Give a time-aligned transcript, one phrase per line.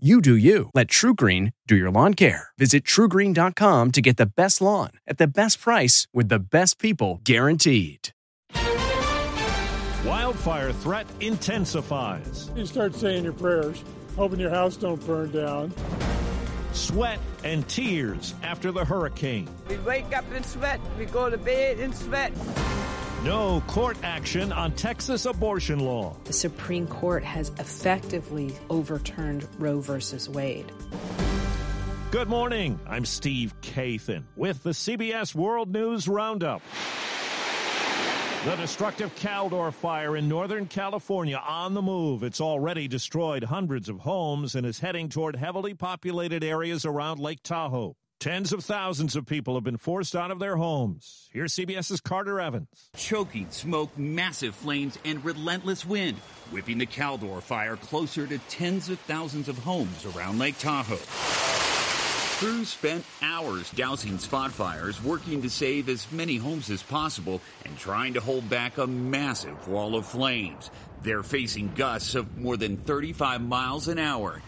[0.00, 0.70] You do you.
[0.74, 2.50] Let TruGreen do your lawn care.
[2.56, 7.20] Visit trugreen.com to get the best lawn at the best price with the best people
[7.24, 8.10] guaranteed.
[10.06, 12.48] Wildfire threat intensifies.
[12.54, 13.82] You start saying your prayers,
[14.14, 15.74] hoping your house don't burn down.
[16.70, 19.48] Sweat and tears after the hurricane.
[19.68, 22.32] We wake up in sweat, we go to bed in sweat.
[23.24, 26.16] No court action on Texas abortion law.
[26.22, 30.70] The Supreme Court has effectively overturned Roe versus Wade.
[32.12, 32.78] Good morning.
[32.86, 36.62] I'm Steve Kathan with the CBS World News Roundup.
[38.44, 42.22] The destructive Caldor fire in Northern California on the move.
[42.22, 47.42] It's already destroyed hundreds of homes and is heading toward heavily populated areas around Lake
[47.42, 47.96] Tahoe.
[48.20, 51.28] Tens of thousands of people have been forced out of their homes.
[51.32, 52.66] Here's CBS's Carter Evans.
[52.96, 56.18] Choking smoke, massive flames, and relentless wind,
[56.50, 60.98] whipping the Caldor fire closer to tens of thousands of homes around Lake Tahoe.
[62.38, 67.78] Crews spent hours dousing spot fires, working to save as many homes as possible and
[67.78, 70.70] trying to hold back a massive wall of flames.
[71.04, 74.42] They're facing gusts of more than 35 miles an hour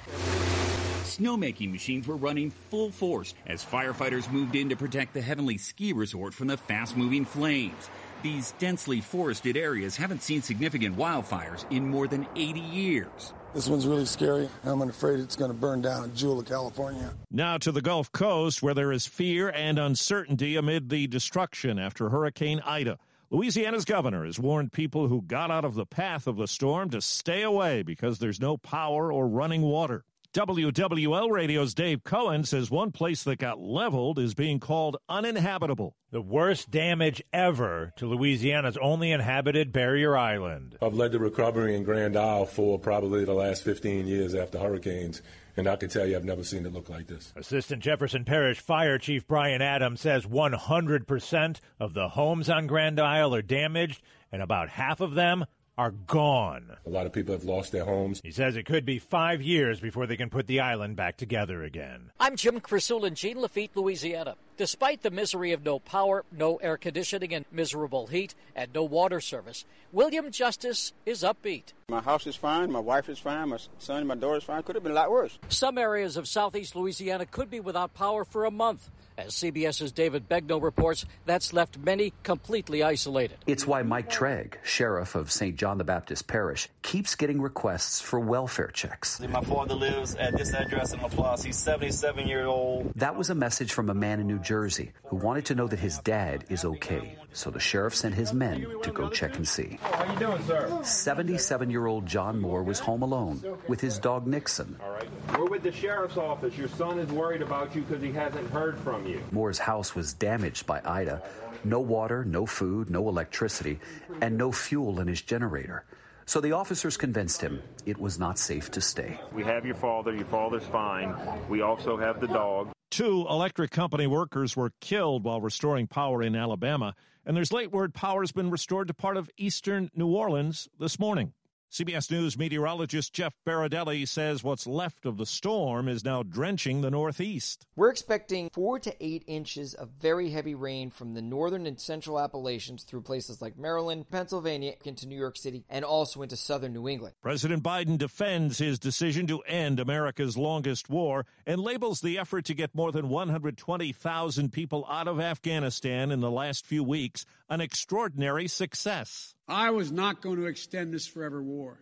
[1.11, 5.93] snowmaking machines were running full force as firefighters moved in to protect the Heavenly Ski
[5.93, 7.91] Resort from the fast moving flames.
[8.23, 13.33] These densely forested areas haven't seen significant wildfires in more than 80 years.
[13.55, 14.49] This one's really scary.
[14.63, 17.13] I'm afraid it's going to burn down a jewel of California.
[17.31, 22.11] Now to the Gulf Coast, where there is fear and uncertainty amid the destruction after
[22.11, 22.99] Hurricane Ida.
[23.31, 27.01] Louisiana's governor has warned people who got out of the path of the storm to
[27.01, 30.05] stay away because there's no power or running water.
[30.33, 35.97] WWL Radio's Dave Cohen says one place that got leveled is being called uninhabitable.
[36.13, 40.79] The worst damage ever to Louisiana's only inhabited barrier island.
[40.81, 45.21] I've led the recovery in Grand Isle for probably the last 15 years after hurricanes.
[45.57, 47.33] And I can tell you, I've never seen it look like this.
[47.35, 53.35] Assistant Jefferson Parish Fire Chief Brian Adams says 100% of the homes on Grand Isle
[53.35, 55.45] are damaged, and about half of them
[55.81, 56.77] are gone.
[56.85, 58.21] A lot of people have lost their homes.
[58.23, 61.63] He says it could be five years before they can put the island back together
[61.63, 62.11] again.
[62.21, 64.37] I'm Jim Krasula in Jean Lafitte, Louisiana.
[64.61, 69.19] Despite the misery of no power, no air conditioning, and miserable heat, and no water
[69.19, 71.73] service, William Justice is upbeat.
[71.89, 74.63] My house is fine, my wife is fine, my son and my daughter is fine.
[74.63, 75.39] Could have been a lot worse.
[75.49, 78.91] Some areas of southeast Louisiana could be without power for a month.
[79.19, 83.39] As CBS's David Begnaud reports, that's left many completely isolated.
[83.47, 85.57] It's why Mike Treg, sheriff of St.
[85.57, 89.21] John the Baptist Parish, keeps getting requests for welfare checks.
[89.21, 91.45] My father lives at this address in LaPlace.
[91.45, 92.93] He's 77 years old.
[92.95, 95.79] That was a message from a man in New Jersey who wanted to know that
[95.79, 97.17] his dad is okay.
[97.33, 99.79] So the sheriff sent his men to go check and see.
[99.81, 100.69] How you doing, sir?
[100.83, 104.77] 77-year-old John Moore was home alone with his dog Nixon.
[104.83, 105.09] All right.
[105.39, 106.57] We're with the sheriff's office.
[106.59, 109.23] Your son is worried about you because he hasn't heard from you.
[109.31, 111.23] Moore's house was damaged by Ida.
[111.63, 113.79] No water, no food, no electricity,
[114.21, 115.85] and no fuel in his generator.
[116.27, 119.21] So the officers convinced him it was not safe to stay.
[119.33, 120.15] We have your father.
[120.15, 121.15] Your father's fine.
[121.49, 122.71] We also have the dog.
[122.91, 127.95] Two electric company workers were killed while restoring power in Alabama, and there's late word
[127.95, 131.33] power has been restored to part of eastern New Orleans this morning.
[131.71, 136.91] CBS News meteorologist Jeff Berardelli says what's left of the storm is now drenching the
[136.91, 137.65] Northeast.
[137.77, 142.19] We're expecting four to eight inches of very heavy rain from the northern and central
[142.19, 146.89] Appalachians through places like Maryland, Pennsylvania, into New York City, and also into southern New
[146.89, 147.15] England.
[147.23, 152.55] President Biden defends his decision to end America's longest war and labels the effort to
[152.55, 158.47] get more than 120,000 people out of Afghanistan in the last few weeks an extraordinary
[158.47, 159.35] success.
[159.49, 161.81] I was not going to extend this forever war,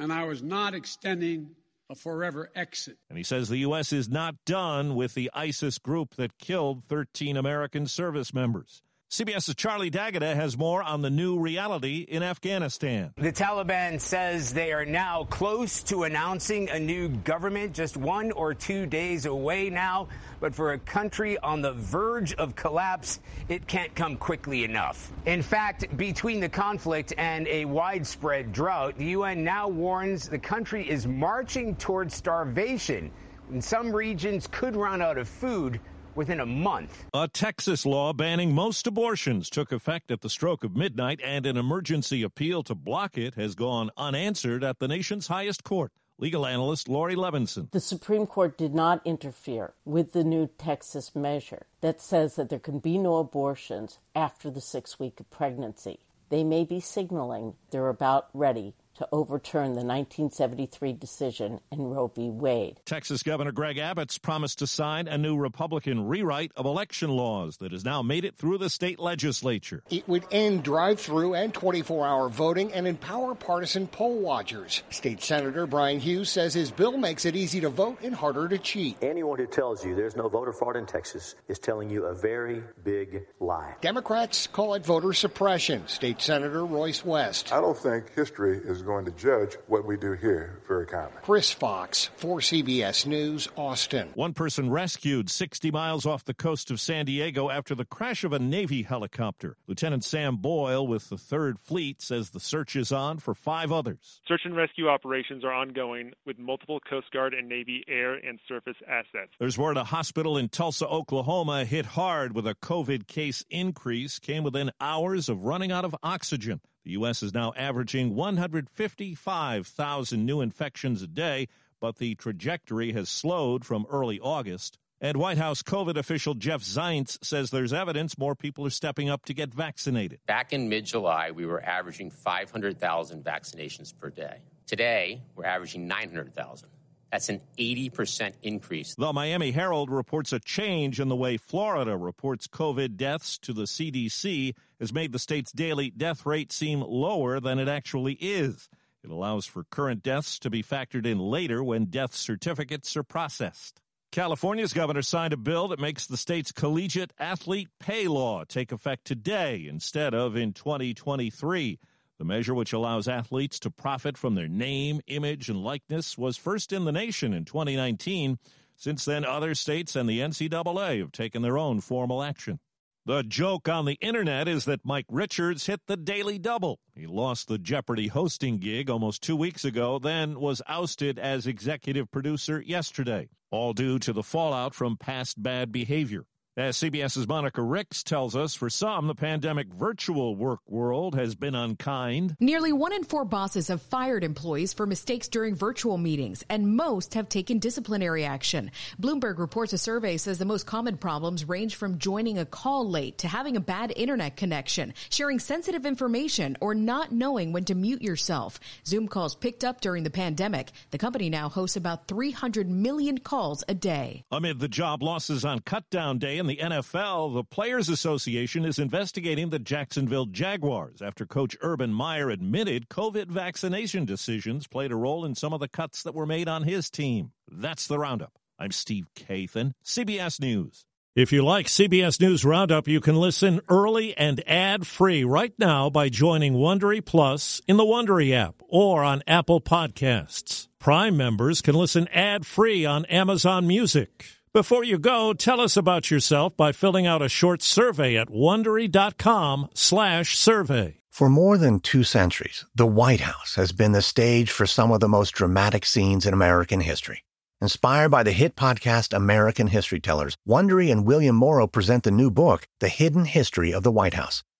[0.00, 1.50] and I was not extending
[1.90, 2.96] a forever exit.
[3.10, 3.92] And he says the U.S.
[3.92, 8.82] is not done with the ISIS group that killed 13 American service members.
[9.14, 13.12] CBS's Charlie D'Agata has more on the new reality in Afghanistan.
[13.16, 18.54] The Taliban says they are now close to announcing a new government, just one or
[18.54, 20.08] two days away now.
[20.40, 25.12] But for a country on the verge of collapse, it can't come quickly enough.
[25.26, 30.90] In fact, between the conflict and a widespread drought, the UN now warns the country
[30.90, 33.12] is marching towards starvation.
[33.50, 35.78] And some regions could run out of food
[36.16, 37.04] within a month.
[37.12, 41.56] A Texas law banning most abortions took effect at the stroke of midnight, and an
[41.56, 45.92] emergency appeal to block it has gone unanswered at the nation's highest court.
[46.18, 47.70] Legal analyst Laurie Levenson.
[47.72, 52.60] The Supreme Court did not interfere with the new Texas measure that says that there
[52.60, 55.98] can be no abortions after the six week of pregnancy.
[56.28, 62.30] They may be signaling they're about ready to overturn the 1973 decision in Roe v.
[62.30, 62.80] Wade.
[62.84, 67.72] Texas Governor Greg Abbott's promised to sign a new Republican rewrite of election laws that
[67.72, 69.82] has now made it through the state legislature.
[69.90, 74.82] It would end drive through and 24 hour voting and empower partisan poll watchers.
[74.90, 78.58] State Senator Bryan Hughes says his bill makes it easy to vote and harder to
[78.58, 78.96] cheat.
[79.02, 82.62] Anyone who tells you there's no voter fraud in Texas is telling you a very
[82.84, 83.74] big lie.
[83.80, 85.86] Democrats call it voter suppression.
[85.88, 87.52] State Senator Royce West.
[87.52, 91.18] I don't think history is going to judge what we do here very kindly.
[91.22, 94.10] Chris Fox for CBS News, Austin.
[94.14, 98.32] One person rescued 60 miles off the coast of San Diego after the crash of
[98.32, 99.56] a Navy helicopter.
[99.66, 104.20] Lieutenant Sam Boyle with the 3rd Fleet says the search is on for five others.
[104.26, 108.76] Search and rescue operations are ongoing with multiple Coast Guard and Navy air and surface
[108.88, 109.32] assets.
[109.38, 114.44] There's word a hospital in Tulsa, Oklahoma hit hard with a COVID case increase, came
[114.44, 116.60] within hours of running out of oxygen.
[116.84, 117.22] The U.S.
[117.22, 121.48] is now averaging 155,000 new infections a day,
[121.80, 124.76] but the trajectory has slowed from early August.
[125.00, 129.24] And White House COVID official Jeff Zients says there's evidence more people are stepping up
[129.24, 130.18] to get vaccinated.
[130.26, 134.42] Back in mid July, we were averaging 500,000 vaccinations per day.
[134.66, 136.68] Today, we're averaging 900,000.
[137.14, 138.96] That's an 80% increase.
[138.96, 143.68] The Miami Herald reports a change in the way Florida reports COVID deaths to the
[143.68, 148.68] CDC has made the state's daily death rate seem lower than it actually is.
[149.04, 153.80] It allows for current deaths to be factored in later when death certificates are processed.
[154.10, 159.04] California's governor signed a bill that makes the state's collegiate athlete pay law take effect
[159.04, 161.78] today instead of in 2023.
[162.18, 166.72] The measure, which allows athletes to profit from their name, image, and likeness, was first
[166.72, 168.38] in the nation in 2019.
[168.76, 172.60] Since then, other states and the NCAA have taken their own formal action.
[173.06, 176.78] The joke on the internet is that Mike Richards hit the daily double.
[176.94, 182.10] He lost the Jeopardy hosting gig almost two weeks ago, then was ousted as executive
[182.10, 186.24] producer yesterday, all due to the fallout from past bad behavior.
[186.56, 191.56] As CBS's Monica Ricks tells us, for some, the pandemic virtual work world has been
[191.56, 192.36] unkind.
[192.38, 197.14] Nearly one in four bosses have fired employees for mistakes during virtual meetings, and most
[197.14, 198.70] have taken disciplinary action.
[199.02, 203.18] Bloomberg reports a survey says the most common problems range from joining a call late
[203.18, 208.00] to having a bad internet connection, sharing sensitive information, or not knowing when to mute
[208.00, 208.60] yourself.
[208.86, 210.70] Zoom calls picked up during the pandemic.
[210.92, 214.22] The company now hosts about 300 million calls a day.
[214.30, 219.48] Amid the job losses on cutdown day, in the NFL, the Players Association is investigating
[219.48, 225.34] the Jacksonville Jaguars after coach Urban Meyer admitted COVID vaccination decisions played a role in
[225.34, 227.32] some of the cuts that were made on his team.
[227.50, 228.32] That's the roundup.
[228.58, 230.84] I'm Steve Kathan, CBS News.
[231.16, 236.10] If you like CBS News Roundup, you can listen early and ad-free right now by
[236.10, 240.68] joining Wondery Plus in the Wondery app or on Apple Podcasts.
[240.78, 244.26] Prime members can listen ad-free on Amazon Music.
[244.54, 251.00] Before you go, tell us about yourself by filling out a short survey at wondery.com/survey.
[251.10, 255.00] For more than 2 centuries, the White House has been the stage for some of
[255.00, 257.24] the most dramatic scenes in American history.
[257.60, 262.30] Inspired by the hit podcast American History Tellers, Wondery and William Morrow present the new
[262.30, 264.44] book, The Hidden History of the White House.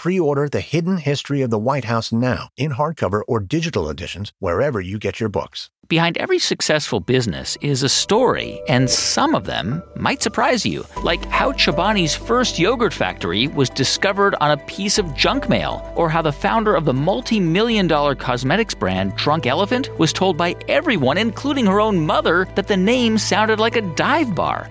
[0.00, 4.32] Pre order The Hidden History of the White House now in hardcover or digital editions
[4.38, 5.68] wherever you get your books.
[5.88, 11.22] Behind every successful business is a story, and some of them might surprise you, like
[11.26, 16.22] how Chobani's first yogurt factory was discovered on a piece of junk mail, or how
[16.22, 21.18] the founder of the multi million dollar cosmetics brand Drunk Elephant was told by everyone,
[21.18, 24.70] including her own mother, that the name sounded like a dive bar.